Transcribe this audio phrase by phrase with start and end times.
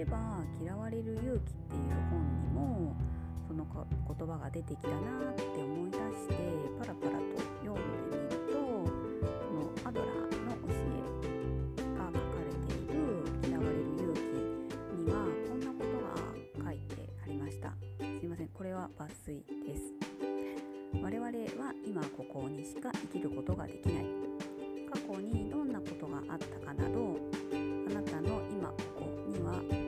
[0.00, 0.18] えば
[0.60, 2.96] 「嫌われる勇気」っていう本にも
[3.48, 4.96] その言葉が出てきたな
[5.30, 6.34] って思い出して
[6.78, 7.24] パラパラと
[7.62, 11.04] 読んでみるとそのアドラーの教え
[11.98, 12.94] が書かれている
[13.48, 14.18] 「嫌われる勇気」
[14.96, 17.74] にはこんなことが書いてありました。
[18.00, 18.48] すいません。
[18.48, 19.92] これは抜粋です。
[21.02, 24.06] 我々は今ここにしか生きることができない。
[24.90, 27.16] 過去にどんなことがあったかなど
[27.52, 29.79] あなたの今ここには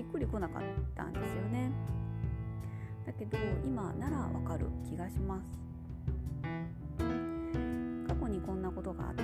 [0.00, 0.62] しっくりこなかっ
[0.96, 1.70] たんですよね。
[3.04, 5.44] だけど今ならわかる気がします。
[8.08, 9.22] 過去にこんなことがあった。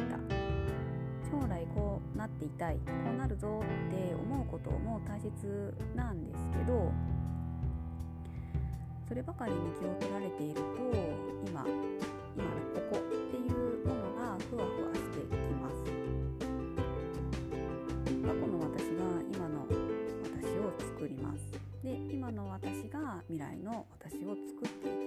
[1.31, 2.75] 将来こうなっていたい。
[2.75, 6.93] こうなるぞって思うことも大切なんですけど
[9.09, 10.61] そればかりに気を取られていると
[11.49, 11.65] 今
[12.37, 12.45] 今
[12.75, 13.06] ここ
[21.87, 25.06] で今の私が未来の私を作っていく。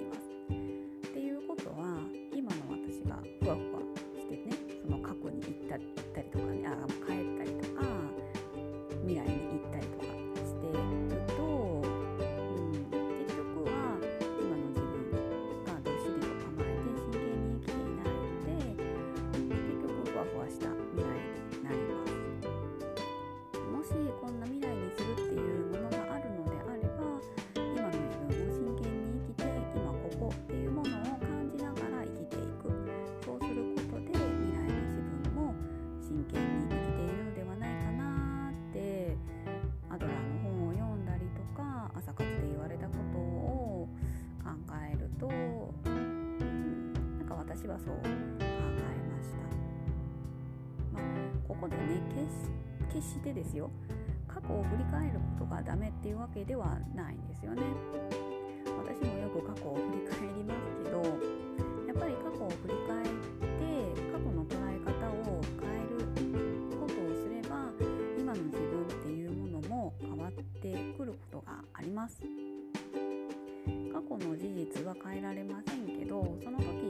[47.69, 49.38] はそう考えました。
[50.94, 51.03] まあ、
[51.47, 52.02] ここでね
[52.90, 53.69] 決し決してですよ
[54.28, 57.62] 過去を振り返ることがダメっていうわけではないんですよね。
[58.66, 60.97] 私もよく過去を振り返りますけど
[61.88, 63.59] やっぱり過去を振り返って
[64.12, 66.00] 過去の捉え方を変える
[66.80, 67.69] ことをすれば
[68.18, 72.22] 今の自分っていうものも変わってくることがあります
[73.94, 76.88] 過去の事実は変えられませんけどその時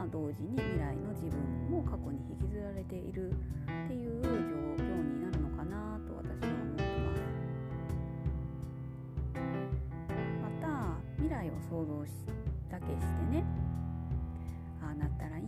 [0.00, 1.36] まあ同時に未来の自分
[1.70, 3.34] も過去に引きずられているっ
[3.86, 7.20] ていう状況になるのかなと私は思ってます。
[10.40, 12.12] また未来を想像し
[12.70, 13.44] だけしてね
[14.82, 15.38] ああなったら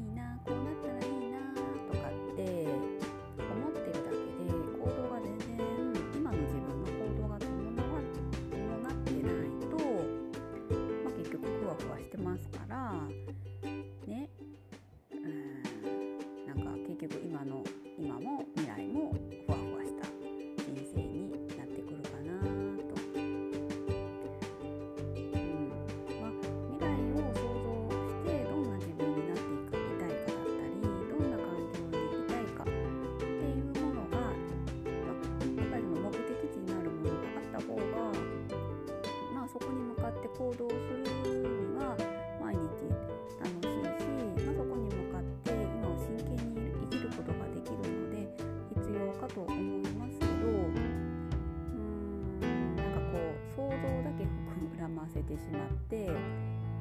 [55.43, 56.07] しまって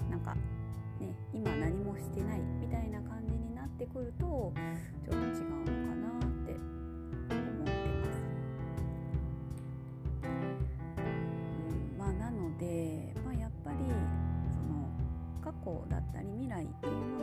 [0.10, 0.36] なんか
[1.00, 5.24] ね今何もしてないみたいな感じになってくるとちょっと違う
[5.60, 6.56] のかなって
[7.30, 8.22] 思ってます。
[10.24, 13.78] うん、まあなので、まあ、やっぱり
[14.54, 14.88] その
[15.44, 17.21] 過去だったり未来っていうもの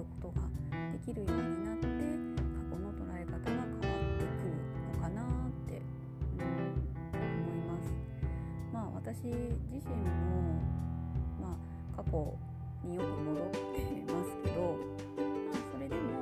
[0.00, 0.48] うことが
[0.92, 4.54] できるようになって過去の捉え方が変わってくる
[4.92, 5.24] のかなっ
[5.68, 5.82] て、
[6.38, 6.44] うん、
[7.20, 7.84] 思います。
[8.72, 10.60] まあ私自身も、
[11.40, 11.56] ま
[11.96, 12.36] あ、過去
[12.84, 13.58] によく戻って
[14.12, 14.78] ますけど
[15.50, 16.19] まあ、それでも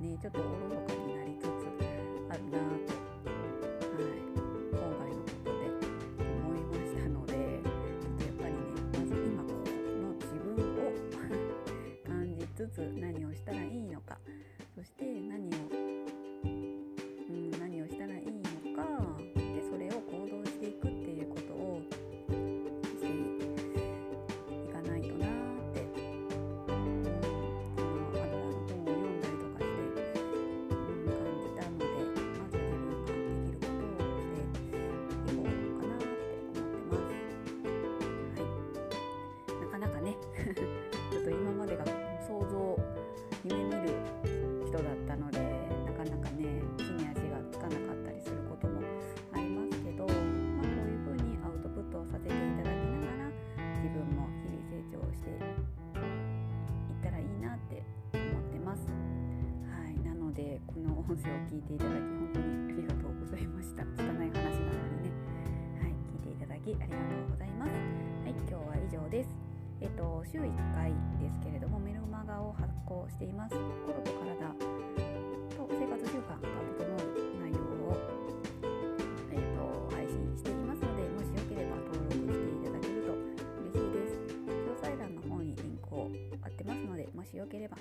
[0.00, 1.48] ねちょっとおろそかになりつつ
[2.30, 4.22] あるなと、はい、
[4.70, 5.58] 今回のことで
[6.22, 8.58] 思いましたのでちょっとやっぱりね
[8.92, 9.50] まず今こ
[10.02, 10.94] の自分を
[12.06, 14.18] 感じつつ何をしたらいいのか
[60.66, 63.84] この音声を聞いていただき本当にありがとうございました。
[63.84, 65.12] 拙い話なのにね。
[65.76, 67.76] はい聞いていただきありがとうございます。
[68.24, 69.28] はい今日は以上です。
[69.80, 70.88] えっと週1回
[71.20, 73.54] ですけれどもメルマガを発行しています。
[73.54, 74.40] 心と体
[75.52, 76.48] と生活習慣が
[76.80, 76.96] 整う
[77.44, 77.60] 内容
[77.92, 78.00] を
[79.32, 83.12] えっと配信していますのでもしよければ登録していただけると
[83.68, 84.16] 嬉しいです。
[84.48, 86.08] 詳細欄の方にリンクを
[86.40, 87.76] 貼ってますのでもしよければ